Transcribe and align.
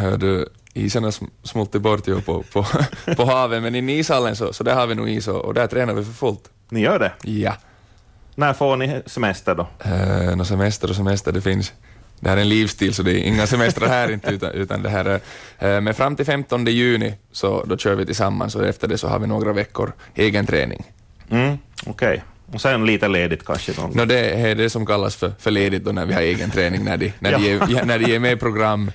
Hör 0.00 0.16
du, 0.16 0.48
isen 0.74 1.04
har 1.04 1.14
smoltit 1.42 1.82
bort 1.82 2.08
ju 2.08 2.20
på, 2.20 2.42
på, 2.52 2.66
på 3.16 3.24
havet, 3.24 3.62
men 3.62 3.74
i 3.74 3.98
ishallen 3.98 4.36
så, 4.36 4.52
så 4.52 4.64
där 4.64 4.74
har 4.74 4.86
vi 4.86 4.94
nog 4.94 5.08
is 5.08 5.28
och, 5.28 5.44
och 5.44 5.54
där 5.54 5.66
tränar 5.66 5.94
vi 5.94 6.04
för 6.04 6.12
fullt. 6.12 6.50
Ni 6.68 6.80
gör 6.80 6.98
det? 6.98 7.12
Ja. 7.22 7.56
När 8.34 8.52
får 8.52 8.76
ni 8.76 9.02
semester 9.06 9.54
då? 9.54 9.68
Uh, 9.86 10.36
no 10.36 10.44
semester 10.44 10.90
och 10.90 10.96
semester, 10.96 11.32
det 11.32 11.40
finns 11.40 11.72
det 12.20 12.28
här 12.28 12.36
är 12.36 12.40
en 12.40 12.48
livsstil, 12.48 12.94
så 12.94 13.02
det 13.02 13.12
är 13.12 13.24
inga 13.24 13.46
semestrar 13.46 13.88
här 13.88 14.12
inte, 14.12 14.30
utan, 14.34 14.50
utan 14.50 14.82
det 14.82 14.88
här 14.88 15.04
är, 15.04 15.76
uh, 15.76 15.80
men 15.80 15.94
fram 15.94 16.16
till 16.16 16.26
15 16.26 16.66
juni 16.66 17.14
så 17.32 17.64
då 17.64 17.76
kör 17.76 17.94
vi 17.94 18.06
tillsammans 18.06 18.54
och 18.54 18.66
efter 18.66 18.88
det 18.88 18.98
så 18.98 19.08
har 19.08 19.18
vi 19.18 19.26
några 19.26 19.52
veckor 19.52 19.92
egen 20.14 20.46
träning. 20.46 20.84
Mm, 21.30 21.58
Okej. 21.86 22.08
Okay. 22.08 22.20
Och 22.52 22.60
sen 22.60 22.86
lite 22.86 23.08
ledigt 23.08 23.44
kanske? 23.44 23.72
Någon. 23.80 23.90
No, 23.90 24.04
det 24.04 24.30
är 24.30 24.54
det 24.54 24.70
som 24.70 24.86
kallas 24.86 25.16
för, 25.16 25.32
för 25.38 25.50
ledigt 25.50 25.84
då 25.84 25.92
när 25.92 26.06
vi 26.06 26.14
har 26.14 26.20
egen 26.20 26.50
träning, 26.50 26.84
när 26.84 26.96
de, 26.96 27.12
när, 27.18 27.38
de 27.38 27.50
är, 27.52 27.84
när 27.84 27.98
de 27.98 28.14
är 28.14 28.18
med 28.18 28.40
program, 28.40 28.90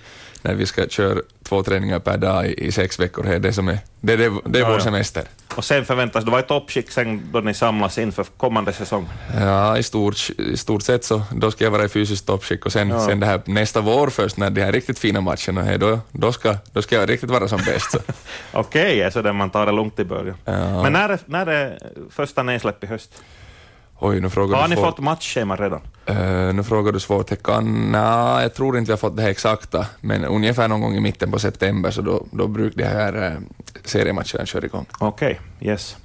när 0.46 0.56
vi 0.56 0.66
ska 0.66 0.88
köra 0.88 1.22
två 1.44 1.64
träningar 1.64 2.00
per 2.00 2.18
dag 2.18 2.48
i, 2.48 2.68
i 2.68 2.72
sex 2.72 3.00
veckor. 3.00 3.24
Det 3.24 3.36
är, 3.36 3.40
det 3.40 3.54
som 3.54 3.68
är, 3.68 3.80
det, 4.02 4.16
det, 4.16 4.30
det 4.46 4.60
är 4.60 4.64
ja, 4.64 4.70
vår 4.70 4.78
ja. 4.78 4.84
semester. 4.84 5.24
Och 5.56 5.66
sen 5.66 5.86
förväntas 5.86 6.26
det 6.26 6.32
vara 6.32 6.42
i 6.42 6.44
toppskick 6.44 6.92
sen 6.92 7.22
då 7.32 7.40
ni 7.40 7.54
samlas 7.54 7.98
inför 7.98 8.24
kommande 8.24 8.74
säsong? 8.74 9.08
Ja, 9.40 9.78
i 9.78 9.84
stort, 9.84 10.30
i 10.38 10.58
stort 10.58 10.84
sett 10.84 11.04
så 11.04 11.24
då 11.32 11.52
ska 11.52 11.64
jag 11.64 11.72
vara 11.72 11.86
i 11.86 11.90
fysiskt 11.90 12.28
toppskick 12.28 12.66
och 12.66 12.72
sen, 12.72 12.90
ja. 12.90 13.06
sen 13.06 13.20
det 13.20 13.26
här 13.26 13.42
nästa 13.46 13.82
vår 13.82 14.10
först 14.10 14.38
när 14.38 14.50
de 14.50 14.62
här 14.62 14.72
riktigt 14.72 15.00
fina 15.00 15.22
matcherna, 15.22 15.78
då, 15.78 16.00
då, 16.12 16.32
ska, 16.32 16.58
då 16.74 16.82
ska 16.82 16.96
jag 16.96 17.10
riktigt 17.10 17.30
vara 17.30 17.48
som 17.48 17.60
bäst. 17.66 17.96
Okej, 18.52 18.98
okay, 18.98 19.12
så 19.12 19.22
där 19.22 19.34
man 19.34 19.50
tar 19.50 19.66
det 19.66 19.72
lugnt 19.72 20.00
i 20.00 20.06
början. 20.06 20.38
Ja. 20.46 20.84
Men 20.84 20.94
när 20.94 21.10
är, 21.10 21.20
när 21.26 21.48
är 21.48 21.80
första 22.10 22.44
nedsläpp 22.44 22.84
i 22.84 22.88
höst? 22.88 23.22
Oj, 24.00 24.22
nu 24.22 24.30
frågar 24.30 24.58
Har 24.58 24.68
ni 24.68 24.76
fått 24.76 25.00
matchschema 25.00 25.56
redan? 25.56 25.82
Uh, 26.10 26.54
nu 26.54 26.64
frågar 26.64 26.92
du 26.92 27.00
svårt. 27.00 27.44
Kan, 27.44 27.92
nej, 27.92 28.42
jag 28.42 28.54
tror 28.54 28.78
inte 28.78 28.90
vi 28.90 28.94
har 28.94 28.98
fått 28.98 29.16
det 29.16 29.22
här 29.22 29.30
exakta, 29.30 29.86
men 30.02 30.26
ungefär 30.26 30.68
någon 30.68 30.82
gång 30.82 30.96
i 30.96 31.00
mitten 31.00 31.32
på 31.32 31.40
september 31.40 31.92
så 31.92 32.02
då, 32.02 32.26
då 32.32 32.48
brukar 32.48 32.78
de 32.78 32.86
här 32.86 33.32
uh, 33.32 33.40
seriematcherna 33.86 34.46
köra 34.46 34.66
igång. 34.66 34.86
Okej, 35.00 35.40
okay, 35.58 35.70
yes. 35.70 35.98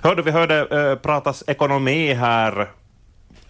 Hörde, 0.00 0.22
vi 0.22 0.30
hörde 0.30 0.64
uh, 0.64 0.98
pratas 0.98 1.44
ekonomi 1.46 2.14
här, 2.14 2.70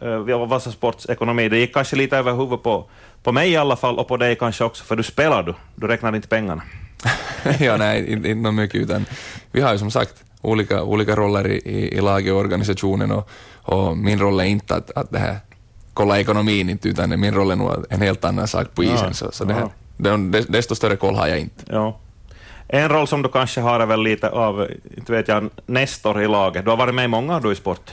uh, 0.02 0.46
Vasasports 0.46 1.08
ekonomi. 1.08 1.48
Det 1.48 1.58
gick 1.58 1.74
kanske 1.74 1.96
lite 1.96 2.18
över 2.18 2.32
huvudet 2.32 2.62
på, 2.62 2.84
på 3.22 3.32
mig 3.32 3.50
i 3.50 3.56
alla 3.56 3.76
fall 3.76 3.98
och 3.98 4.08
på 4.08 4.16
dig 4.16 4.36
kanske 4.36 4.64
också, 4.64 4.84
för 4.84 4.96
du 4.96 5.02
spelar 5.02 5.42
du. 5.42 5.54
Du 5.74 5.86
räknar 5.86 6.16
inte 6.16 6.28
pengarna. 6.28 6.62
ja, 7.58 7.76
nej, 7.76 8.12
inte, 8.12 8.28
inte 8.28 8.50
mycket, 8.50 8.80
utan 8.80 9.06
vi 9.52 9.60
har 9.60 9.72
ju 9.72 9.78
som 9.78 9.90
sagt 9.90 10.24
olika, 10.42 10.82
olika 10.82 11.16
roller 11.16 11.48
i, 11.48 11.96
i, 11.96 12.00
laget 12.00 12.32
och 12.32 12.38
organisationen 12.38 13.12
och, 13.12 13.30
och 13.62 13.96
min 13.96 14.18
roll 14.18 14.40
är 14.40 14.44
inte 14.44 14.74
att, 14.74 14.90
att 14.90 15.10
det 15.10 15.18
här, 15.18 15.36
kolla 15.94 16.20
ekonomin, 16.20 16.70
inte, 16.70 16.88
utan 16.88 17.20
min 17.20 17.34
roll 17.34 17.50
är 17.50 17.56
nog 17.56 17.84
en 17.90 18.00
helt 18.00 18.24
annan 18.24 18.48
sak 18.48 18.74
på 18.74 18.84
isen. 18.84 18.96
Ja, 19.06 19.12
så, 19.12 19.32
så 19.32 19.44
det 19.44 19.54
här, 19.54 20.52
desto 20.52 20.74
större 20.74 20.96
koll 20.96 21.14
har 21.14 21.26
jag 21.26 21.38
inte. 21.38 21.64
Ja. 21.68 21.98
En 22.68 22.88
roll 22.88 23.06
som 23.06 23.22
du 23.22 23.28
kanske 23.28 23.60
har 23.60 23.80
är 23.80 23.86
väl 23.86 24.02
lite 24.02 24.30
av, 24.30 24.68
inte 24.96 25.12
vet 25.12 25.28
jag, 25.28 25.50
Nestor 25.66 26.22
i 26.22 26.28
laget. 26.28 26.64
Du 26.64 26.70
har 26.70 26.76
varit 26.76 26.94
med 26.94 27.04
i 27.04 27.08
många 27.08 27.36
år 27.36 27.40
du 27.40 27.52
i 27.52 27.56
sport. 27.56 27.90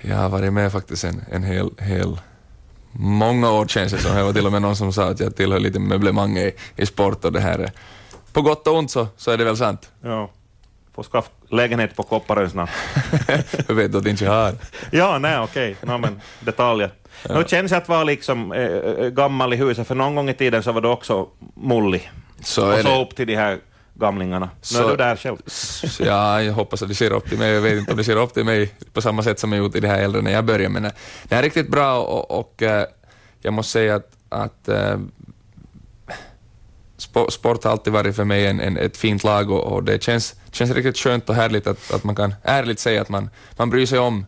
Jag 0.00 0.16
har 0.16 0.28
varit 0.28 0.52
med 0.52 0.72
faktiskt 0.72 1.04
en, 1.04 1.24
en 1.30 1.42
hel, 1.42 1.70
hel 1.78 2.20
många 2.92 3.50
år 3.50 3.66
känns 3.66 3.92
det 3.92 3.98
som. 3.98 4.16
Det 4.16 4.22
var 4.22 4.32
till 4.32 4.46
och 4.46 4.52
med 4.52 4.62
någon 4.62 4.76
som 4.76 4.92
sa 4.92 5.08
att 5.08 5.20
jag 5.20 5.36
tillhör 5.36 5.60
lite 5.60 5.78
möblemang 5.78 6.38
i, 6.38 6.52
i 6.76 6.86
sport 6.86 7.24
och 7.24 7.32
det 7.32 7.40
här 7.40 7.70
på 8.32 8.42
gott 8.42 8.66
och 8.66 8.76
ont 8.76 8.90
så, 8.90 9.06
så 9.16 9.30
är 9.30 9.38
det 9.38 9.44
väl 9.44 9.56
sant. 9.56 9.90
Ja. 10.02 10.30
Får 10.94 11.02
skaffa 11.02 11.28
lägenhet 11.50 11.96
på 11.96 12.02
Kopparön 12.02 12.50
snart. 12.50 12.70
Jag 13.68 13.74
vet 13.74 13.94
att 13.94 14.06
inte 14.06 14.24
jag 14.24 14.32
har. 14.32 14.54
ja, 14.92 15.18
nej 15.18 15.38
okej, 15.38 15.76
okay. 15.82 15.94
no, 15.94 15.98
men 15.98 16.20
detaljer. 16.40 16.90
Ja. 17.28 17.38
Nu 17.38 17.44
känns 17.46 17.70
det 17.70 17.76
att 17.76 17.88
vara 17.88 18.04
liksom 18.04 18.52
äh, 18.52 19.08
gammal 19.08 19.52
i 19.52 19.56
huset, 19.56 19.86
för 19.86 19.94
någon 19.94 20.14
gång 20.14 20.30
i 20.30 20.34
tiden 20.34 20.62
så 20.62 20.72
var 20.72 20.80
du 20.80 20.88
också 20.88 21.28
mullig. 21.54 22.10
Så 22.40 22.72
och 22.72 22.78
så 22.78 22.88
det. 22.88 23.02
upp 23.02 23.16
till 23.16 23.26
de 23.26 23.36
här 23.36 23.58
gamlingarna. 23.94 24.50
Nu 24.72 24.78
är 24.78 24.88
du 24.88 24.96
där 24.96 25.16
själv. 25.16 25.36
ja, 25.98 26.42
jag 26.42 26.52
hoppas 26.52 26.82
att 26.82 26.88
de 26.88 26.94
ser 26.94 27.12
upp 27.12 27.28
till 27.28 27.38
mig. 27.38 27.52
Jag 27.52 27.60
vet 27.60 27.78
inte 27.78 27.90
om 27.90 27.96
de 27.96 28.04
ser 28.04 28.16
upp 28.16 28.34
till 28.34 28.44
mig 28.44 28.74
på 28.92 29.02
samma 29.02 29.22
sätt 29.22 29.38
som 29.38 29.52
jag 29.52 29.58
gjort 29.64 29.76
i 29.76 29.80
det 29.80 29.88
här 29.88 30.02
äldre 30.02 30.22
när 30.22 30.32
jag 30.32 30.44
började, 30.44 30.68
men 30.68 30.82
det 31.22 31.34
är 31.34 31.42
riktigt 31.42 31.68
bra 31.68 32.00
och, 32.00 32.38
och 32.38 32.62
jag 33.40 33.52
måste 33.52 33.72
säga 33.72 33.94
att, 33.96 34.10
att 34.28 34.68
sport 37.28 37.64
har 37.64 37.70
alltid 37.70 37.92
varit 37.92 38.16
för 38.16 38.24
mig 38.24 38.46
en, 38.46 38.60
en, 38.60 38.76
ett 38.76 38.96
fint 38.96 39.24
lag 39.24 39.50
och, 39.50 39.72
och, 39.72 39.84
det 39.84 40.02
känns, 40.02 40.34
känns 40.52 40.70
riktigt 40.70 40.98
skönt 40.98 41.28
och 41.28 41.34
härligt 41.34 41.66
att, 41.66 41.92
att 41.94 42.04
man 42.04 42.14
kan 42.14 42.34
ärligt 42.42 42.78
säga 42.78 43.02
att 43.02 43.08
man, 43.08 43.30
man 43.56 43.70
bryr, 43.70 43.86
sig 43.86 43.98
om, 43.98 44.26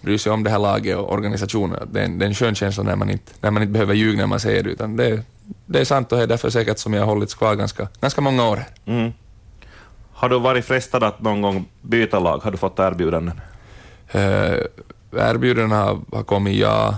bryr 0.00 0.18
sig 0.18 0.32
om 0.32 0.44
det 0.44 0.50
här 0.50 0.58
laget 0.58 0.96
och 0.96 1.12
organisationen. 1.12 1.88
Det 1.92 2.00
är, 2.00 2.04
en, 2.04 2.18
det 2.18 2.24
är 2.24 2.26
en 2.26 2.34
skön 2.34 2.54
känsla 2.54 2.82
när 2.82 2.96
man, 2.96 3.10
inte, 3.10 3.32
när 3.40 3.50
man 3.50 3.62
inte 3.62 3.72
behöver 3.72 3.94
ljuga 3.94 4.18
när 4.18 4.26
man 4.26 4.40
säger 4.40 4.62
det, 4.62 4.70
utan 4.70 4.96
det, 4.96 5.22
det 5.66 5.80
är 5.80 5.84
sant 5.84 6.12
och 6.12 6.18
det 6.18 6.24
är 6.24 6.28
därför 6.28 6.50
säkert 6.50 6.78
som 6.78 6.94
jag 6.94 7.00
har 7.00 7.06
hållits 7.06 7.34
kvar 7.34 7.54
ganska, 7.54 7.88
ganska 8.00 8.20
många 8.20 8.48
år. 8.48 8.64
Mm. 8.86 9.12
Har 10.12 10.28
du 10.28 10.38
varit 10.38 10.64
frestad 10.64 11.04
att 11.04 11.20
någon 11.20 11.42
gång 11.42 11.68
byta 11.82 12.18
lag? 12.18 12.38
Har 12.38 12.50
du 12.50 12.56
fått 12.56 12.78
erbjudanden? 12.78 13.40
Uh, 14.14 14.58
erbjudanden 15.12 15.78
har, 15.78 16.00
har 16.12 16.22
kommit, 16.22 16.56
ja. 16.56 16.96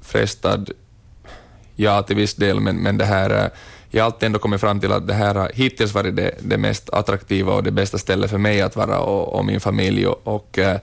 Frestad, 0.00 0.70
ja 1.74 2.02
till 2.02 2.16
viss 2.16 2.34
del, 2.34 2.60
men, 2.60 2.76
men 2.76 2.98
det 2.98 3.04
här 3.04 3.50
jag 3.94 4.04
har 4.04 4.06
alltid 4.06 4.26
ändå 4.26 4.38
kommit 4.38 4.60
fram 4.60 4.80
till 4.80 4.92
att 4.92 5.06
det 5.06 5.14
här 5.14 5.34
har 5.34 5.50
hittills 5.54 5.94
varit 5.94 6.16
det, 6.16 6.34
det 6.40 6.58
mest 6.58 6.90
attraktiva 6.90 7.52
och 7.54 7.62
det 7.62 7.70
bästa 7.70 7.98
stället 7.98 8.30
för 8.30 8.38
mig 8.38 8.62
att 8.62 8.76
vara 8.76 8.98
och, 8.98 9.38
och 9.38 9.44
min 9.44 9.60
familj. 9.60 10.06
Och, 10.06 10.20
och, 10.24 10.58
eh, 10.58 10.78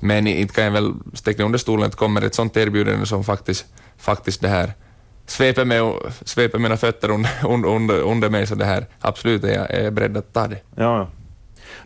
men 0.00 0.26
inte 0.26 0.54
kan 0.54 0.64
jag 0.64 0.70
väl 0.70 0.92
sticka 1.14 1.44
under 1.44 1.58
stolen 1.58 1.86
att 1.86 1.96
kommer 1.96 2.22
ett 2.22 2.34
sånt 2.34 2.56
erbjudande 2.56 3.06
som 3.06 3.24
faktiskt, 3.24 3.66
faktiskt 3.98 4.40
det 4.40 4.48
här 4.48 4.72
sveper, 5.26 5.64
mig, 5.64 5.94
sveper 6.24 6.58
mina 6.58 6.76
fötter 6.76 7.10
under, 7.10 7.30
under, 7.66 8.00
under 8.00 8.30
mig, 8.30 8.46
så 8.46 8.54
det 8.54 8.64
här 8.64 8.86
absolut 9.00 9.44
är 9.44 9.54
jag 9.54 9.70
är 9.70 9.90
beredd 9.90 10.16
att 10.16 10.32
ta 10.32 10.46
det. 10.46 10.58
Ja, 10.76 11.08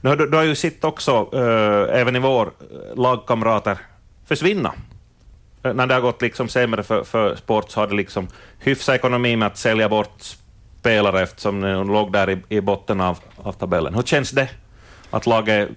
Nu, 0.00 0.16
du, 0.16 0.26
du 0.26 0.36
har 0.36 0.44
ju 0.44 0.54
sett 0.54 0.84
också, 0.84 1.28
äh, 1.32 2.00
även 2.00 2.16
i 2.16 2.18
vår, 2.18 2.46
eh, 2.46 2.96
lagkamrater 2.96 3.78
försvinna. 4.26 4.72
När 5.62 5.86
det 5.86 5.94
har 5.94 6.00
gått 6.00 6.22
liksom 6.22 6.48
sämre 6.48 6.82
för, 6.82 7.04
för 7.04 7.36
sport 7.36 7.70
så 7.70 7.80
har 7.80 7.86
det 7.86 7.94
liksom 7.94 8.28
hyfsat 8.58 8.94
ekonomi 8.94 9.36
med 9.36 9.46
att 9.46 9.58
sälja 9.58 9.88
bort 9.88 10.36
spelare 10.86 11.22
eftersom 11.22 11.62
hon 11.62 11.86
låg 11.86 12.12
där 12.12 12.30
i, 12.30 12.42
i 12.48 12.60
botten 12.60 13.00
av, 13.00 13.18
av 13.36 13.52
tabellen. 13.52 13.94
Hur 13.94 14.02
känns 14.02 14.30
det 14.30 14.48
att 15.10 15.26
laget 15.26 15.68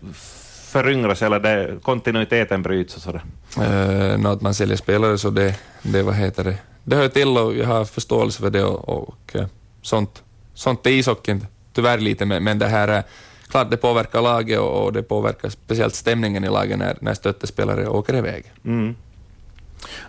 föryngras 0.71 1.21
eller 1.21 1.39
det, 1.39 1.79
kontinuiteten 1.81 2.61
bryts 2.61 2.95
och 2.95 3.01
sådär? 3.01 3.21
Uh, 3.57 4.25
att 4.25 4.41
man 4.41 4.53
säljer 4.53 4.77
spelare 4.77 5.17
så 5.17 5.29
det, 5.29 5.55
det, 5.81 6.03
vad 6.03 6.15
heter 6.15 6.43
det, 6.43 6.57
det 6.83 6.95
hör 6.95 7.07
till 7.07 7.37
och 7.37 7.55
jag 7.55 7.65
har 7.65 7.85
förståelse 7.85 8.41
för 8.41 8.49
det 8.49 8.63
och, 8.63 8.89
och 8.89 9.35
uh, 9.35 9.45
sånt, 9.81 10.23
sånt 10.53 10.85
är 10.85 10.91
ishockeyn 10.91 11.45
tyvärr 11.73 11.97
lite, 11.97 12.25
men, 12.25 12.43
men 12.43 12.59
det 12.59 12.67
här 12.67 12.87
är 12.87 13.03
klart 13.49 13.71
det 13.71 13.77
påverkar 13.77 14.21
laget 14.21 14.59
och, 14.59 14.83
och 14.83 14.93
det 14.93 15.03
påverkar 15.03 15.49
speciellt 15.49 15.95
stämningen 15.95 16.43
i 16.43 16.49
laget 16.49 16.77
när, 16.77 16.97
när 17.01 17.13
stöttespelare 17.13 17.87
åker 17.87 18.15
iväg. 18.15 18.53
Mm. 18.65 18.95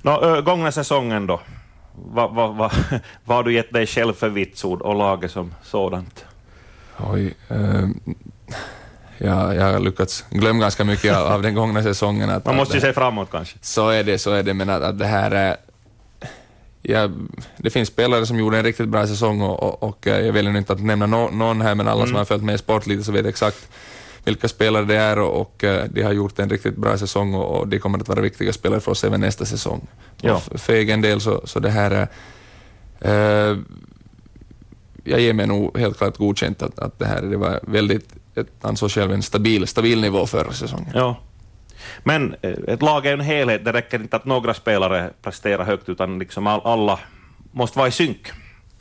Nå, 0.03 0.43
gångna 0.43 0.73
säsongen 0.73 1.27
då, 1.27 1.41
vad, 2.05 2.35
vad, 2.35 2.57
vad, 2.57 2.73
vad 3.25 3.37
har 3.37 3.45
du 3.45 3.55
gett 3.55 3.73
dig 3.73 3.87
själv 3.87 4.13
för 4.13 4.29
vitsord 4.29 4.81
och 4.81 4.95
laget 4.95 5.31
som 5.31 5.55
sådant? 5.63 6.25
Oj, 6.97 7.35
eh, 7.49 7.89
ja, 9.19 9.55
jag 9.55 9.73
har 9.73 9.81
lyckats 9.81 10.25
glömma 10.31 10.61
ganska 10.61 10.85
mycket 10.85 11.17
av, 11.17 11.27
av 11.27 11.43
den 11.43 11.55
gångna 11.55 11.83
säsongen. 11.83 12.31
Att, 12.31 12.47
Man 12.47 12.57
måste 12.57 12.77
ju 12.77 12.81
se 12.81 12.93
framåt 12.93 13.29
kanske. 13.31 13.59
Så 13.61 13.89
är 13.89 14.05
det, 14.05 14.19
så 14.19 14.33
är 14.33 14.43
det, 14.43 14.55
men 14.55 14.71
att, 14.71 14.83
att 14.83 14.99
det 14.99 15.07
här 15.07 15.31
är... 15.31 15.57
Ja, 16.83 17.11
det 17.57 17.71
finns 17.71 17.89
spelare 17.89 18.27
som 18.27 18.39
gjorde 18.39 18.59
en 18.59 18.65
riktigt 18.65 18.89
bra 18.89 19.07
säsong 19.07 19.41
och, 19.41 19.63
och, 19.63 19.83
och 19.83 20.07
jag 20.07 20.33
vill 20.33 20.57
inte 20.57 20.73
att 20.73 20.81
nämna 20.81 21.07
no, 21.07 21.31
någon 21.33 21.61
här, 21.61 21.75
men 21.75 21.89
alla 21.89 22.01
mm. 22.01 22.09
som 22.09 22.17
har 22.17 22.25
följt 22.25 22.45
med 22.45 22.55
i 22.55 22.59
sport 22.59 22.87
lite 22.87 23.03
så 23.03 23.13
vet 23.13 23.27
exakt 23.27 23.69
vilka 24.25 24.49
spelare 24.49 24.85
det 24.85 24.97
är 24.97 25.19
och, 25.19 25.41
och 25.41 25.65
eh, 25.65 25.85
de 25.91 26.03
har 26.03 26.13
gjort 26.13 26.39
en 26.39 26.51
riktigt 26.51 26.77
bra 26.77 26.99
säsong 26.99 27.35
och, 27.35 27.59
och 27.59 27.69
de 27.69 27.79
kommer 27.79 27.99
att 27.99 28.09
vara 28.09 28.21
viktiga 28.21 28.53
spelare 28.53 28.81
för 28.81 28.91
oss 28.91 29.05
även 29.05 29.21
nästa 29.21 29.45
säsong. 29.45 29.87
Ja. 30.21 30.41
För 30.55 30.73
egen 30.73 31.01
del 31.01 31.21
så, 31.21 31.41
så 31.45 31.61
det 31.61 31.71
här 31.71 31.91
är... 31.91 32.09
Uh, 33.05 33.59
jag 35.05 35.21
ger 35.21 35.33
mig 35.33 35.47
nog 35.47 35.79
helt 35.79 35.99
klart 35.99 36.17
godkänt 36.17 36.63
att, 36.63 36.79
att 36.79 36.99
det 36.99 37.07
här 37.07 37.23
det 37.23 37.37
var 37.37 37.61
väldigt, 37.63 38.15
ett, 38.35 38.65
ansåg 38.65 38.91
själv 38.91 39.13
en 39.13 39.23
stabil, 39.23 39.67
stabil 39.67 40.01
nivå 40.01 40.27
förra 40.27 40.53
säsongen. 40.53 40.91
Ja. 40.95 41.17
Men 42.05 42.35
eh, 42.43 42.51
ett 42.67 42.83
lag 42.83 43.07
är 43.07 43.13
en 43.13 43.21
helhet, 43.21 43.65
det 43.65 43.73
räcker 43.73 44.01
inte 44.01 44.17
att 44.17 44.25
några 44.25 44.55
spelare 44.55 45.11
presterar 45.23 45.65
högt 45.65 45.89
utan 45.89 46.19
liksom 46.19 46.47
all, 46.47 46.61
alla 46.65 47.01
måste 47.53 47.79
vara 47.79 47.89
i 47.89 47.93
synk 47.93 48.33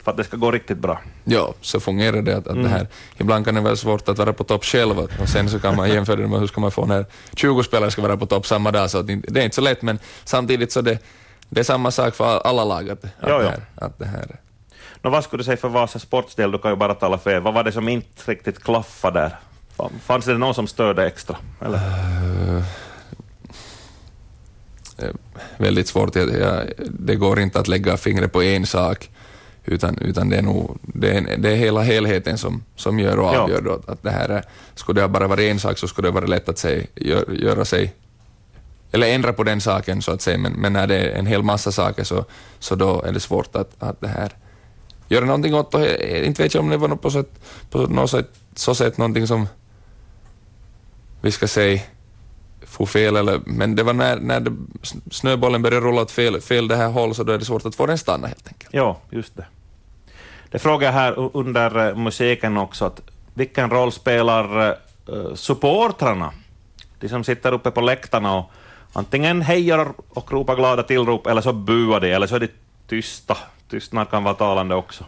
för 0.04 0.10
att 0.10 0.16
det 0.16 0.24
ska 0.24 0.36
gå 0.36 0.50
riktigt 0.50 0.78
bra. 0.78 1.00
Ja, 1.24 1.54
så 1.60 1.80
fungerar 1.80 2.22
det. 2.22 2.36
Att, 2.36 2.46
att 2.46 2.52
mm. 2.52 2.62
det 2.62 2.68
här, 2.68 2.86
ibland 3.16 3.44
kan 3.44 3.54
det 3.54 3.60
vara 3.60 3.76
svårt 3.76 4.08
att 4.08 4.18
vara 4.18 4.32
på 4.32 4.44
topp 4.44 4.64
själv 4.64 4.98
och 4.98 5.28
sen 5.28 5.50
så 5.50 5.58
kan 5.58 5.76
man 5.76 5.88
jämföra 5.88 6.16
det 6.16 6.26
med 6.26 6.40
hur 6.40 6.46
ska 6.46 6.60
man 6.60 6.70
få 6.70 6.86
när 6.86 7.06
20 7.36 7.62
spelare 7.62 7.90
ska 7.90 8.02
vara 8.02 8.16
på 8.16 8.26
topp 8.26 8.46
samma 8.46 8.70
dag. 8.70 8.90
Så 8.90 9.02
det, 9.02 9.12
är 9.12 9.44
inte 9.44 9.54
så 9.54 9.60
lätt, 9.60 9.82
men 9.82 9.98
samtidigt 10.24 10.72
så 10.72 10.80
det, 10.80 10.98
det 11.48 11.60
är 11.60 11.64
samma 11.64 11.90
sak 11.90 12.14
för 12.14 12.38
alla 12.38 12.64
lag. 12.64 12.90
Att, 12.90 13.04
att, 13.04 13.10
jo, 13.22 13.38
det, 13.38 13.48
här, 13.48 13.62
att 13.74 13.98
det 13.98 14.06
här. 14.06 14.36
Nå, 15.02 15.10
vad 15.10 15.24
skulle 15.24 15.40
du 15.40 15.44
säga 15.44 15.56
för 15.56 15.68
Vasa 15.68 15.98
sportsdel, 15.98 16.50
du 16.50 16.58
kan 16.58 16.70
ju 16.70 16.76
bara 16.76 16.94
tala 16.94 17.18
för 17.18 17.30
er. 17.30 17.40
Vad 17.40 17.54
var 17.54 17.64
det 17.64 17.72
som 17.72 17.88
inte 17.88 18.30
riktigt 18.30 18.62
klaffade 18.62 19.20
där? 19.20 19.36
Fanns 20.02 20.24
det 20.24 20.38
någon 20.38 20.54
som 20.54 20.66
störde 20.66 21.06
extra? 21.06 21.36
Eller? 21.60 21.78
Uh, 21.78 22.62
väldigt 25.56 25.88
svårt. 25.88 26.16
Jag, 26.16 26.38
jag, 26.38 26.72
det 26.90 27.14
går 27.14 27.40
inte 27.40 27.60
att 27.60 27.68
lägga 27.68 27.96
fingret 27.96 28.32
på 28.32 28.42
en 28.42 28.66
sak 28.66 29.10
utan, 29.64 29.98
utan 29.98 30.28
det 30.28 30.36
är 30.36 30.42
nog 30.42 30.78
det 30.82 31.10
är, 31.16 31.36
det 31.38 31.50
är 31.50 31.56
hela 31.56 31.82
helheten 31.82 32.38
som, 32.38 32.62
som 32.76 32.98
gör 32.98 33.18
och 33.18 33.34
Ja. 33.34 33.38
avgör 33.40 33.60
då 33.60 33.80
att 33.86 34.02
det 34.02 34.10
här 34.10 34.28
är, 34.28 34.44
skulle 34.74 35.00
det 35.00 35.08
bara 35.08 35.26
vara 35.28 35.42
en 35.42 35.58
sak 35.60 35.78
så 35.78 35.88
skulle 35.88 36.08
det 36.08 36.12
vara 36.12 36.26
lätt 36.26 36.48
att 36.48 36.58
sig, 36.58 36.86
gör, 36.94 37.32
göra 37.32 37.64
sig 37.64 37.94
eller 38.92 39.06
ändra 39.06 39.32
på 39.32 39.42
den 39.44 39.60
saken 39.60 40.02
så 40.02 40.12
att 40.12 40.22
säga, 40.22 40.38
men, 40.38 40.52
men 40.52 40.72
när 40.72 40.86
det 40.86 40.96
är 40.98 41.18
en 41.18 41.26
hel 41.26 41.42
massa 41.42 41.72
saker 41.72 42.04
så, 42.04 42.24
så 42.58 42.74
då 42.74 43.02
är 43.02 43.12
det 43.12 43.20
svårt 43.20 43.56
att, 43.56 43.70
att 43.78 44.00
det 44.00 44.08
här 44.08 44.32
göra 45.08 45.24
någonting 45.24 45.54
åt 45.54 45.74
och 45.74 45.80
he- 45.80 46.22
inte 46.24 46.42
vet 46.42 46.54
jag 46.54 46.62
om 46.64 46.70
det 46.70 46.76
var 46.76 46.88
något 46.88 47.02
på, 47.02 47.10
sätt, 47.10 47.30
på 47.70 47.78
något 47.78 48.10
sätt, 48.10 48.30
så 48.54 48.74
sätt 48.74 48.98
någonting 48.98 49.26
som 49.26 49.48
vi 51.20 51.30
ska 51.32 51.48
säga 51.48 51.80
få 52.70 52.86
fel 52.86 53.16
eller, 53.16 53.40
men 53.46 53.76
det 53.76 53.82
var 53.82 53.92
när, 53.92 54.16
när 54.16 54.40
det, 54.40 54.52
snöbollen 55.10 55.62
började 55.62 55.86
rulla 55.86 56.02
åt 56.02 56.10
fel, 56.10 56.40
fel 56.40 56.68
det 56.68 56.76
här 56.76 56.88
håll 56.88 57.14
så 57.14 57.22
då 57.24 57.32
är 57.32 57.38
det 57.38 57.44
svårt 57.44 57.66
att 57.66 57.74
få 57.74 57.86
den 57.86 57.98
stanna 57.98 58.26
helt 58.26 58.48
enkelt. 58.48 58.70
Ja, 58.72 59.00
just 59.10 59.36
det. 59.36 59.44
Det 60.50 60.58
frågar 60.58 60.92
här 60.92 61.36
under 61.36 61.88
eh, 61.88 61.96
musiken 61.96 62.56
också, 62.56 62.84
att 62.84 63.00
vilken 63.34 63.70
roll 63.70 63.92
spelar 63.92 64.76
uh, 65.10 65.34
supportrarna? 65.34 66.32
De 67.00 67.08
som 67.08 67.24
sitter 67.24 67.52
uppe 67.52 67.70
på 67.70 67.80
läktarna 67.80 68.38
och 68.38 68.50
antingen 68.92 69.42
hejar 69.42 69.92
och 70.08 70.32
ropar 70.32 70.56
glada 70.56 70.82
tillrop, 70.82 71.26
eller 71.26 71.40
så 71.40 71.52
buar 71.52 72.00
de, 72.00 72.12
eller 72.12 72.26
så 72.26 72.34
är 72.34 72.40
de 72.40 72.48
tysta. 72.86 73.36
Tystnad 73.70 74.10
kan 74.10 74.24
vara 74.24 74.34
talande 74.34 74.74
också. 74.74 75.04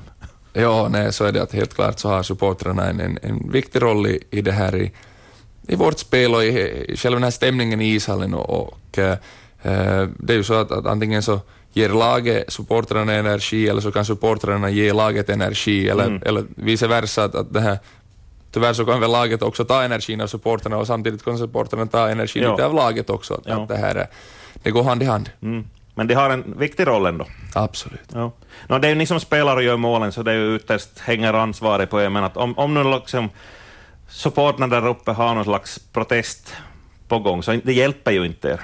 Ja, 0.52 0.88
nej, 0.90 1.12
så 1.12 1.24
är 1.24 1.32
det 1.32 1.42
att 1.42 1.52
helt 1.52 1.74
klart 1.74 1.98
så 1.98 2.08
har 2.08 2.22
supportrarna 2.22 2.86
en, 2.86 3.00
en, 3.00 3.18
en 3.22 3.50
viktig 3.50 3.82
roll 3.82 4.06
i, 4.06 4.24
i 4.30 4.40
det 4.40 4.52
här 4.52 4.76
i, 4.76 4.92
i 5.68 5.74
vårt 5.76 5.98
spel 5.98 6.34
och 6.34 6.44
i, 6.44 6.48
i 6.88 6.96
själva 6.96 7.16
den 7.16 7.24
här 7.24 7.30
stämningen 7.30 7.80
i 7.80 7.94
ishallen 7.94 8.34
och, 8.34 8.50
och 8.50 8.98
eh, 8.98 9.16
det 10.18 10.32
är 10.32 10.36
ju 10.36 10.44
så 10.44 10.54
att, 10.54 10.70
att 10.72 10.86
antingen 10.86 11.22
så 11.22 11.40
ger 11.72 11.88
laget 11.88 12.52
supportrarna 12.52 13.12
energi 13.12 13.68
eller 13.68 13.80
så 13.80 13.92
kan 13.92 14.04
supportrarna 14.04 14.70
ge 14.70 14.92
laget 14.92 15.28
energi 15.30 15.88
eller, 15.88 16.04
Mm. 16.06 16.22
eller 16.26 16.44
vice 16.56 16.86
versa 16.86 17.24
att, 17.24 17.34
att 17.34 17.52
det 17.52 17.60
här 17.60 17.78
Tyvärr 18.54 18.72
så 18.72 18.84
kan 18.84 19.00
väl 19.00 19.10
laget 19.10 19.42
också 19.42 19.64
ta 19.64 19.82
energin 19.82 20.20
av 20.20 20.26
supportrarna 20.26 20.76
och 20.76 20.86
samtidigt 20.86 21.24
kan 21.24 21.38
supportrarna 21.38 21.86
ta 21.86 22.08
energin 22.08 22.50
lite 22.50 22.66
av 22.66 22.74
laget 22.74 23.10
också. 23.10 23.34
Att, 23.34 23.40
Ja. 23.46 23.62
att 23.62 23.68
det 23.68 23.76
här 23.76 23.94
är, 23.94 24.06
det 24.62 24.70
går 24.70 24.82
hand 24.82 25.02
i 25.02 25.06
hand. 25.06 25.30
Mm. 25.42 25.64
Men 25.94 26.06
de 26.06 26.14
har 26.14 26.30
en 26.30 26.54
viktig 26.58 26.86
roll 26.86 27.06
ändå. 27.06 27.26
Absolut. 27.54 28.00
Ja. 28.12 28.32
No, 28.68 28.78
det 28.78 28.86
är 28.88 28.90
ju 28.90 28.94
ni 28.94 29.06
som 29.06 29.20
spelar 29.20 29.56
och 29.56 29.62
gör 29.62 29.76
målen, 29.76 30.12
så 30.12 30.22
det 30.22 30.30
är 30.32 30.34
ju 30.36 30.56
ytterst 30.56 30.98
hänger 30.98 31.34
ansvaret 31.34 31.90
på 31.90 32.00
er. 32.02 32.08
Men 32.08 32.24
att 32.24 32.36
om, 32.36 32.58
om 32.58 32.74
nu 32.74 32.84
liksom 32.84 33.28
supportrarna 34.12 34.80
där 34.80 34.88
uppe 34.88 35.10
har 35.10 35.34
någon 35.34 35.44
slags 35.44 35.80
protest 35.92 36.54
på 37.08 37.18
gång, 37.18 37.42
så 37.42 37.60
det 37.64 37.72
hjälper 37.72 38.10
ju 38.10 38.26
inte 38.26 38.48
er. 38.48 38.60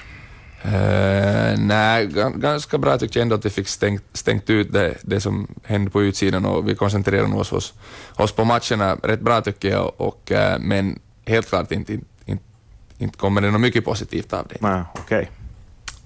Uh, 0.64 1.58
nej, 1.58 2.06
gan- 2.06 2.38
ganska 2.40 2.78
bra 2.78 2.98
tycker 2.98 3.20
jag 3.20 3.22
ändå 3.22 3.34
att 3.34 3.44
vi 3.46 3.50
fick 3.50 3.68
stängt, 3.68 4.04
stängt 4.12 4.50
ut 4.50 4.72
det, 4.72 4.94
det 5.02 5.20
som 5.20 5.48
hände 5.64 5.90
på 5.90 6.02
utsidan 6.02 6.46
och 6.46 6.68
vi 6.68 6.74
koncentrerade 6.74 7.34
oss, 7.34 7.52
oss, 7.52 7.74
oss 8.16 8.32
på 8.32 8.44
matcherna 8.44 8.94
rätt 9.02 9.20
bra 9.20 9.40
tycker 9.40 9.68
jag, 9.70 9.92
och, 9.96 10.32
eh, 10.32 10.58
men 10.58 10.98
helt 11.26 11.48
klart 11.48 11.72
inte, 11.72 11.92
inte, 11.92 12.06
inte, 12.24 12.44
inte 12.98 13.18
kommer 13.18 13.40
det 13.40 13.50
något 13.50 13.60
mycket 13.60 13.84
positivt 13.84 14.32
av 14.32 14.46
det. 14.48 14.56
Nej, 14.60 14.82
okej. 14.94 15.30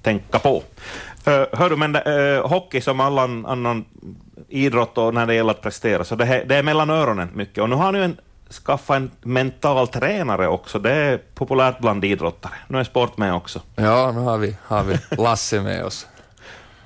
Tänka 0.03 0.39
på. 0.39 0.57
Uh, 0.57 1.45
hör 1.53 1.71
du, 1.71 1.77
men 1.77 1.97
uh, 1.97 2.47
hockey 2.49 2.81
som 2.81 3.01
all 3.01 3.19
an- 3.19 3.47
annan 3.47 3.85
idrott 4.49 4.99
och 4.99 5.15
när 5.15 5.27
det 5.27 5.35
gäller 5.35 5.51
att 5.51 5.63
prestera, 5.63 6.05
så 6.05 6.17
det, 6.17 6.25
här- 6.25 6.45
det 6.45 6.57
är 6.57 6.63
mellan 6.63 6.91
öronen 6.91 7.29
mycket. 7.35 7.59
Och 7.59 7.71
nu 7.71 7.77
har 7.77 7.93
ni 7.93 7.99
en, 7.99 8.17
skaffat 8.53 8.97
en 8.97 9.11
mental 9.23 9.89
tränare 9.89 10.49
också. 10.49 10.79
Det 10.79 10.93
är 10.93 11.19
populärt 11.35 11.79
bland 11.81 12.05
idrottare. 12.05 12.53
Nu 12.69 12.79
är 12.79 12.85
sport 12.85 13.19
med 13.19 13.35
också. 13.35 13.61
Ja, 13.77 14.13
nu 14.13 14.21
har 14.21 14.39
vi, 14.39 14.57
har 14.65 14.83
vi 14.85 14.99
Lasse 15.17 15.61
med 15.61 15.85
oss. 15.85 16.07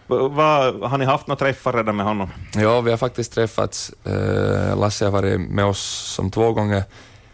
V- 0.09 0.17
vad- 0.31 0.91
har 0.91 0.99
ni 0.99 1.05
haft 1.05 1.27
några 1.27 1.39
träffar 1.39 1.73
redan 1.73 1.97
med 1.97 2.07
honom? 2.07 2.31
Ja, 2.55 2.81
vi 2.81 2.91
har 2.91 2.99
faktiskt 2.99 3.33
träffats. 3.33 3.93
Eh, 4.05 4.79
Lasse 4.81 5.05
har 5.05 5.13
varit 5.13 5.41
med 5.41 5.65
oss 5.65 5.81
som 6.15 6.31
två 6.31 6.53
gånger 6.53 6.85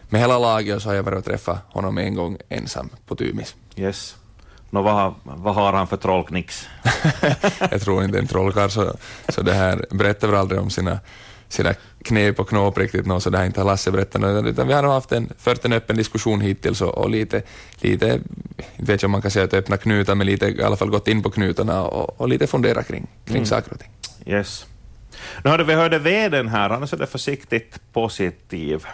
med 0.09 0.21
hela 0.21 0.39
laget 0.39 0.75
och 0.75 0.81
så 0.81 0.89
har 0.89 0.95
jag 0.95 1.03
varit 1.03 1.17
och 1.19 1.25
träffat 1.25 1.57
honom 1.69 1.97
en 1.97 2.15
gång 2.15 2.37
ensam 2.49 2.89
på 3.07 3.15
Tymis. 3.15 3.55
Yes. 3.75 4.15
Nå, 4.69 4.81
vad, 4.81 4.93
har- 4.93 5.13
vad 5.23 5.55
har 5.55 5.73
han 5.73 5.87
för 5.87 5.97
trollknix? 5.97 6.67
jag 7.71 7.81
tror 7.81 8.03
inte 8.03 8.19
en 8.19 8.27
trollkarl 8.27 8.69
så, 8.69 8.93
så 9.29 9.41
det 9.41 9.53
här 9.53 9.85
berättar 9.91 10.27
väl 10.27 10.37
aldrig 10.39 10.61
om 10.61 10.69
sina, 10.69 10.99
sina 11.53 11.73
knep 12.03 12.39
och 12.39 12.49
knåp 12.49 12.77
riktigt 12.77 13.05
nå, 13.05 13.19
så 13.19 13.29
det 13.29 13.37
har 13.37 13.45
inte 13.45 13.63
Lasse 13.63 13.91
berättat 13.91 14.21
något, 14.21 14.45
utan 14.45 14.67
vi 14.67 14.73
har 14.73 14.83
haft 14.83 15.11
en, 15.11 15.29
fört 15.37 15.65
en 15.65 15.73
öppen 15.73 15.95
diskussion 15.97 16.41
hittills 16.41 16.81
och, 16.81 16.97
och 16.97 17.09
lite, 17.09 17.41
lite, 17.81 18.19
inte 18.77 18.91
vet 18.91 19.01
jag 19.01 19.07
om 19.07 19.11
man 19.11 19.21
kan 19.21 19.31
säga 19.31 19.45
att 19.45 19.53
öppna 19.53 19.77
knutar, 19.77 20.15
men 20.15 20.27
lite 20.27 20.45
i 20.47 20.63
alla 20.63 20.75
fall 20.75 20.89
gått 20.89 21.07
in 21.07 21.23
på 21.23 21.29
knutarna 21.29 21.83
och, 21.83 22.21
och 22.21 22.29
lite 22.29 22.47
fundera 22.47 22.83
kring, 22.83 23.07
kring 23.25 23.35
Mm. 23.35 23.45
saker 23.45 23.71
och 23.73 23.79
ting. 23.79 23.91
Yes. 24.25 24.65
Nu 25.43 25.49
hörde 25.49 25.63
vi 25.63 25.73
hörde 25.73 25.99
veden 25.99 26.47
här, 26.47 26.69
han 26.69 26.83
är 26.83 26.87
så 26.87 26.95
där 26.95 27.05
försiktigt 27.05 27.79
positiv. 27.93 28.85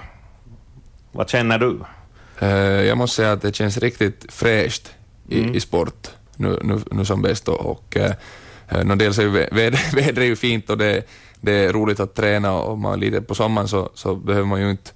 Vad 1.12 1.30
känner 1.30 1.60
du? 1.60 1.80
Eh, 2.40 2.50
jag 2.88 2.98
måste 2.98 3.16
säga 3.16 3.32
att 3.32 3.42
det 3.42 3.56
känns 3.56 3.78
riktigt 3.78 4.26
fräscht 4.30 4.92
i, 5.30 5.40
Mm. 5.40 5.56
i 5.56 5.60
sport 5.60 6.08
nu, 6.36 6.60
nu, 6.64 6.80
nu 6.92 7.06
som 7.06 7.22
bäst 7.22 7.48
och, 7.48 7.60
och 7.66 7.98
uh, 8.00 8.12
no, 8.84 8.96
dels 8.96 9.20
är 9.20 9.24
ju 9.24 9.30
väder, 9.52 9.96
vädret 9.96 10.28
ju 10.28 10.36
fint 10.36 10.70
och 10.70 10.78
det, 10.78 11.04
det 11.42 11.52
är 11.52 11.74
roligt 11.74 12.00
att 12.00 12.16
träna 12.16 12.54
och 12.54 12.78
man 12.78 13.00
lite 13.00 13.22
på 13.22 13.36
sommaren 13.36 13.68
så, 13.68 13.90
så 13.94 14.16
behöver 14.16 14.48
man 14.48 14.62
ju 14.62 14.72
inte 14.72 14.92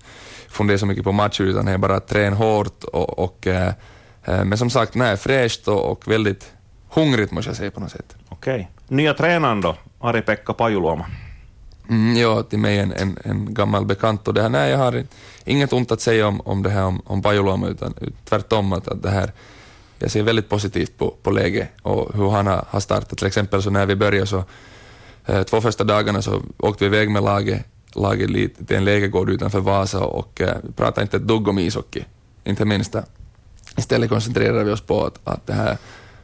fundera 0.47 0.77
så 0.77 0.85
mycket 0.85 1.03
på 1.03 1.11
matcher 1.11 1.43
utan 1.43 1.65
det 1.65 1.71
är 1.71 1.77
bara 1.77 1.95
att 1.95 2.07
träna 2.07 2.35
hårt 2.35 2.83
och, 2.83 3.19
och 3.19 3.47
eh, 3.47 3.73
eh, 4.23 4.45
men 4.45 4.57
som 4.57 4.69
sagt, 4.69 4.95
nej, 4.95 5.17
fräscht 5.17 5.67
och, 5.67 5.91
och 5.91 6.07
väldigt 6.07 6.51
hungrigt 6.89 7.31
måste 7.31 7.49
jag 7.49 7.57
säga 7.57 7.71
på 7.71 7.79
något 7.79 7.91
sätt. 7.91 8.15
Okej. 8.29 8.71
Nya 8.87 9.13
tränaren 9.13 9.61
då? 9.61 9.75
Ari-Pekka 9.99 10.53
Pajuluoma. 10.53 11.05
Mm, 11.89 12.17
ja, 12.17 12.43
till 12.43 12.59
mig 12.59 12.79
en, 12.79 12.91
en, 12.91 13.17
en 13.23 13.53
gammal 13.53 13.85
bekant 13.85 14.27
och 14.27 14.33
det 14.33 14.41
här, 14.41 14.49
nej, 14.49 14.71
jag 14.71 14.77
har 14.77 15.03
inget 15.45 15.73
ont 15.73 15.91
att 15.91 16.01
säga 16.01 16.27
om, 16.27 16.41
om 16.41 16.63
det 16.63 16.69
här 16.69 16.83
om, 16.83 17.01
om 17.05 17.21
Pajuluoma 17.21 17.67
utan 17.67 17.93
tvärtom 18.25 18.73
att, 18.73 18.87
att 18.87 19.03
det 19.03 19.09
här, 19.09 19.31
jag 20.03 20.11
ser 20.11 20.23
väldigt 20.23 20.49
positivt 20.49 20.97
på, 20.97 21.13
på 21.23 21.31
läget 21.31 21.69
och 21.81 22.15
hur 22.15 22.29
han 22.29 22.47
har, 22.47 22.65
har 22.69 22.79
startat. 22.79 23.17
Till 23.17 23.27
exempel 23.27 23.63
så 23.63 23.69
när 23.69 23.85
vi 23.85 23.95
började 23.95 24.27
så, 24.27 24.43
eh, 25.25 25.43
två 25.43 25.61
första 25.61 25.83
dagarna 25.83 26.21
så 26.21 26.41
åkte 26.57 26.89
vi 26.89 26.95
iväg 26.95 27.09
med 27.09 27.23
laget, 27.23 27.65
laget 27.93 28.29
lite 28.29 28.65
till 28.65 28.77
en 28.77 28.85
lägergård 28.85 29.29
utanför 29.29 29.59
Vasa 29.59 30.05
och 30.05 30.41
eh, 30.41 30.55
pratade 30.75 31.01
inte 31.01 31.17
ett 31.17 31.27
dugg 31.27 31.47
om 31.47 31.59
ishockey, 31.59 32.03
inte 32.43 32.65
minsta. 32.65 33.03
Istället 33.77 34.09
koncentrerade 34.09 34.63
vi 34.63 34.71
oss 34.71 34.81
på 34.81 35.05
att, 35.05 35.19
att 35.23 35.47
det 35.47 35.53
här, 35.53 35.77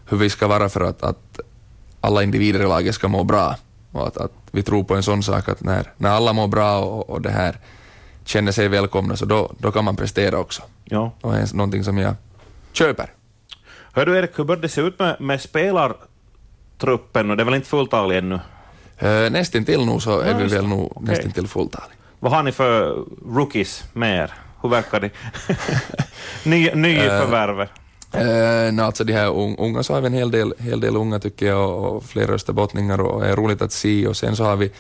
hur 0.06 0.18
vi 0.18 0.30
ska 0.30 0.48
vara 0.48 0.70
för 0.70 0.82
att, 0.82 1.04
att 1.04 1.40
alla 2.02 2.24
individer 2.24 2.60
i 2.60 2.68
laget 2.68 2.96
ska 2.96 3.08
må 3.08 3.24
bra. 3.24 3.56
Och 3.92 4.08
att, 4.08 4.18
att 4.18 4.34
vi 4.52 4.64
tror 4.64 4.84
på 4.84 4.96
en 4.96 5.04
sån 5.04 5.24
sak 5.24 5.50
att 5.50 5.64
när, 5.64 5.92
när 5.98 6.10
alla 6.10 6.34
mår 6.34 6.48
bra 6.48 6.80
och, 6.80 7.10
och 7.10 7.22
det 7.22 7.32
här 7.32 7.58
känner 8.26 8.52
sig 8.52 8.68
välkomna 8.68 9.16
så 9.16 9.26
då, 9.26 9.52
då 9.58 9.72
kan 9.72 9.86
man 9.86 9.96
prestera 9.96 10.38
också. 10.38 10.62
Ja. 10.84 11.12
Och 11.22 11.32
det 11.32 11.40
är 11.40 11.56
någonting 11.56 11.84
som 11.84 11.98
jag 11.98 12.16
köper. 12.74 13.19
Hör 13.94 14.06
du 14.06 14.18
Erik, 14.18 14.40
hur 14.40 14.44
bör 14.44 14.56
det 14.58 14.70
se 14.70 14.82
ut 14.82 15.00
med, 15.00 15.22
med 15.22 15.42
spelartruppen? 15.42 17.30
Och 17.32 17.38
det 17.38 17.44
är 17.44 17.46
väl 17.46 17.54
inte 17.54 17.68
fulltalig 17.68 18.18
ännu? 18.18 18.36
Uh, 19.04 19.30
nästintill 19.32 19.86
nog 19.86 20.02
så 20.02 20.20
är 20.20 20.32
Ja, 20.32 20.38
vi 20.38 20.44
väl 20.44 20.52
det. 20.64 20.68
nog 20.70 20.92
Okej. 20.98 21.08
nästintill 21.10 21.48
fulltalig. 21.48 21.96
Vad 22.20 22.32
har 22.32 22.44
ni 22.44 22.52
för 22.52 23.04
rookies 23.36 23.84
med 23.94 24.18
er? 24.24 24.34
Hur 24.62 24.70
verkar 24.70 25.00
de? 25.00 25.10
Ny, 26.50 26.72
nyförvärv? 26.74 27.60
Uh, 28.16 28.74
no, 28.74 28.82
alltså 28.82 29.04
de 29.04 29.14
här 29.14 29.28
un- 29.28 29.56
unga 29.60 29.84
så 29.84 29.94
har 29.94 30.02
vi 30.02 30.08
en 30.08 30.14
hel 30.14 30.32
del, 30.32 30.54
hel 30.60 30.80
del 30.80 30.96
unga 30.96 31.20
tycker 31.20 31.46
jag 31.48 31.70
och, 31.84 32.04
flera 32.04 32.32
österbottningar 32.34 33.02
och 33.02 33.26
är 33.26 33.36
roligt 33.36 33.62
att 33.62 33.72
se 33.72 34.08
och 34.08 34.18
sen 34.18 34.36
så 34.36 34.44
har 34.44 34.56
vi 34.56 34.72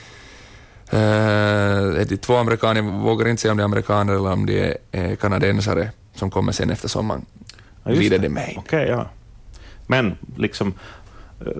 är 0.91 2.05
de 2.05 2.17
två 2.17 2.37
amerikaner, 2.37 2.81
jag 2.83 2.91
vågar 2.91 3.27
inte 3.27 3.41
säga 3.41 3.51
om 3.51 3.57
de 3.57 3.61
är 3.61 3.65
amerikaner 3.65 4.13
eller 4.13 4.31
om 4.31 4.45
de 4.45 4.59
är 4.61 4.77
eh, 4.91 5.15
kanadensare 5.15 5.91
som 6.15 6.31
kommer 6.31 6.51
sen 6.51 6.69
efter 6.69 6.87
sommaren. 6.87 7.25
Ja, 7.83 7.91
Glider 7.91 8.19
det. 8.19 8.27
det 8.27 8.51
in. 8.51 8.57
Okej, 8.57 8.87
ja. 8.87 9.05
Men 9.87 10.17
liksom, 10.37 10.73
eh, 11.45 11.51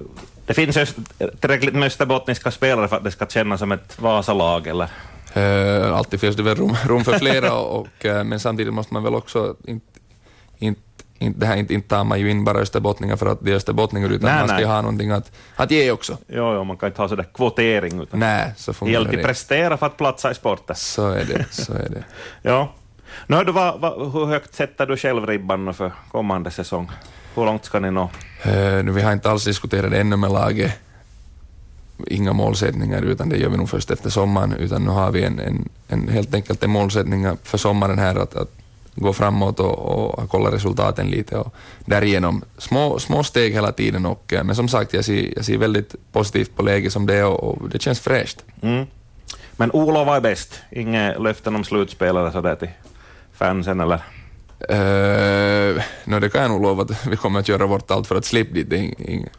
det 0.46 0.54
finns 0.54 0.96
tillräckligt 1.40 1.74
med 1.74 1.84
österbottniska 1.84 2.52
spelare 2.52 2.88
för 2.88 2.96
att 2.98 3.04
det 3.04 3.12
ska 3.12 3.26
kännas 3.26 3.60
som 3.60 3.72
ett 3.72 4.02
Vasalag, 4.02 4.68
eller? 4.68 4.90
Uh, 5.38 5.96
alltid 5.96 6.20
finns 6.20 6.36
det 6.36 6.44
väl 6.44 6.56
rum, 6.56 6.76
rum 6.86 7.04
för 7.04 7.20
flera, 7.20 7.54
och, 7.60 8.06
eh, 8.06 8.24
men 8.24 8.40
samtidigt 8.40 8.74
måste 8.74 8.94
man 8.94 9.04
väl 9.04 9.16
också 9.16 9.56
inte, 9.66 10.00
inte, 10.58 10.82
inte, 11.20 11.40
det 11.40 11.46
här 11.46 11.56
inte, 11.58 11.74
inte 11.74 11.88
tar 11.88 12.04
man 12.04 12.20
ju 12.20 12.32
in 12.32 12.44
bara 12.44 12.58
österbottningar 12.60 13.16
för 13.16 13.26
att 13.26 13.40
de 13.42 13.52
är 13.52 13.56
österbottningar, 13.56 14.10
utan 14.10 14.30
Nej, 14.30 14.40
man 14.40 14.48
ska 14.48 14.60
ju 14.60 14.66
nej. 14.66 14.76
ha 14.76 14.82
någonting 14.82 15.12
att, 15.12 15.32
att 15.56 15.72
ge 15.72 15.92
också. 15.92 16.18
Jo, 16.28 16.54
jo, 16.56 16.64
man 16.64 16.78
kan 16.78 16.90
inte 16.90 17.02
ha 17.02 17.10
sådär 17.10 17.26
kvotering, 17.34 18.02
utan 18.02 18.20
Nej, 18.20 18.54
så 18.58 18.72
det 18.72 18.78
fungerar 18.78 19.00
gäller 19.00 19.10
att 19.10 19.22
det. 19.22 19.28
prestera 19.28 19.78
för 19.78 19.86
att 19.86 19.98
platsa 19.98 20.32
i 20.32 20.36
sporten. 20.36 20.76
Så 20.76 21.08
är 21.10 21.26
det, 21.26 21.46
så 21.52 21.74
är 21.74 21.90
det. 21.90 22.04
Ja. 22.42 22.74
Nu, 23.28 23.36
hör 23.36 23.46
du, 23.46 23.52
vad, 23.52 23.80
vad, 23.80 24.12
hur 24.12 24.26
högt 24.26 24.56
sätter 24.56 24.86
du 24.86 24.98
själv 24.98 25.28
ribban 25.28 25.74
för 25.74 25.92
kommande 26.12 26.52
säsong? 26.52 26.92
Hur 27.36 27.46
långt 27.46 27.66
ska 27.66 27.80
ni 27.80 27.92
nå? 27.92 28.10
Eh, 28.44 28.84
nu, 28.84 28.92
vi 28.92 29.02
har 29.02 29.14
inte 29.14 29.32
alls 29.32 29.46
diskuterat 29.46 29.92
det 29.92 30.00
ännu 30.00 30.16
med 30.16 30.32
laget, 30.32 30.72
inga 32.08 32.34
målsättningar, 32.34 33.02
utan 33.02 33.30
det 33.30 33.38
gör 33.38 33.50
vi 33.50 33.58
nog 33.58 33.70
först 33.70 33.92
efter 33.92 34.10
sommaren, 34.10 34.54
utan 34.54 34.84
nu 34.84 34.90
har 34.90 35.12
vi 35.12 35.24
en, 35.24 35.40
en, 35.40 35.70
en, 35.88 36.08
helt 36.08 36.34
enkelt 36.34 36.64
en 36.64 36.70
målsättning 36.70 37.28
för 37.44 37.58
sommaren 37.58 38.00
här 38.00 38.16
att, 38.16 38.36
att 38.36 38.52
gå 38.96 39.14
framåt 39.14 39.60
och, 39.60 39.80
och 39.80 40.30
kolla 40.30 40.52
resultaten 40.52 41.08
lite 41.08 41.38
och 41.38 41.56
därigenom 41.86 42.44
små, 42.58 43.00
små 43.00 43.24
steg 43.24 43.54
hela 43.54 43.72
tiden 43.72 44.06
och, 44.06 44.34
eh, 44.34 44.44
men 44.44 44.56
som 44.56 44.68
sagt 44.68 44.94
jag 44.94 45.06
ser, 45.06 45.34
jag 45.36 45.46
ser 45.46 45.58
väldigt 45.58 45.96
positivt 46.12 46.56
på 46.56 46.64
läget 46.64 46.94
som 46.94 47.06
det 47.06 47.16
är 47.16 47.26
och, 47.26 47.44
och 47.44 47.70
det 47.70 47.82
känns 47.82 48.00
fräscht. 48.00 48.44
Mm. 48.62 48.86
Men 49.52 49.72
Olof 49.72 50.08
är 50.08 50.22
bäst. 50.22 50.62
Inga 50.72 51.18
löften 51.18 51.56
om 51.56 51.64
slutspelare 51.64 52.32
sådär 52.32 52.56
till 52.56 52.70
fansen 53.40 53.80
eller? 53.80 54.02
Uh, 54.72 55.82
no, 56.06 56.20
det 56.20 56.30
kan 56.30 56.42
jag 56.42 56.52
nog 56.52 56.62
lova 56.62 56.84
att 56.84 57.08
vi 57.08 57.16
kommer 57.16 57.40
att 57.40 57.48
göra 57.48 57.66
vårt 57.66 57.92
allt 57.92 58.08
för 58.08 58.16
att 58.16 58.26
slippa 58.26 58.54
dit. 58.54 58.70
Det 58.70 58.96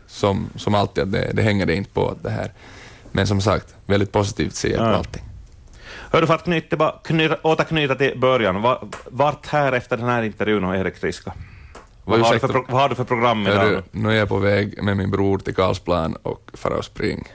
som, 0.07 0.50
som 0.57 0.75
alltid, 0.75 1.09
det, 1.09 1.30
det 1.33 1.42
hänger 1.42 1.66
det 1.66 1.75
inte 1.75 1.90
på 1.90 2.14
det 2.23 2.30
här. 2.30 2.52
Men 3.12 3.26
som 3.26 3.40
sagt, 3.40 3.75
väldigt 3.87 4.12
positivt 4.12 4.54
ser 4.54 4.71
jag 4.71 4.78
på 4.78 4.85
allting. 4.85 5.23
Hör 6.12 6.21
du, 6.21 6.26
för 6.26 6.35
att 6.35 6.45
knyta, 6.45 6.95
knyta, 7.04 7.37
återknyta 7.42 7.95
till 7.95 8.19
början, 8.19 8.76
vart 9.04 9.47
här 9.47 9.73
efter 9.73 9.97
den 9.97 10.09
här 10.09 10.23
intervjun 10.23 10.64
och 10.64 10.76
Erik 10.76 11.00
Triska? 11.00 11.33
Vad, 12.04 12.21
har, 12.21 12.33
du 12.33 12.40
för, 12.40 12.64
vad 12.69 12.83
har 12.83 12.88
du 12.88 12.95
för 12.95 13.04
program 13.04 13.47
idag? 13.47 13.83
Nu 13.90 14.11
är 14.11 14.14
jag 14.14 14.28
på 14.28 14.38
väg 14.38 14.83
med 14.83 14.97
min 14.97 15.11
bror 15.11 15.38
till 15.38 15.54
Karlsplan 15.54 16.16
och 16.23 16.50
fara 16.54 16.76
och 16.76 16.85
spring. 16.85 17.33